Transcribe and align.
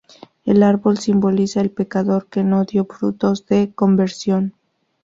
El 0.45 0.63
árbol 0.63 0.97
simboliza 0.97 1.61
al 1.61 1.69
pecador 1.69 2.25
que 2.25 2.43
no 2.43 2.63
dio 2.65 2.85
frutos 2.85 3.45
de 3.45 3.71
conversión. 3.75 4.55